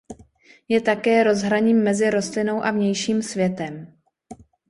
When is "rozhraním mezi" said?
1.23-2.09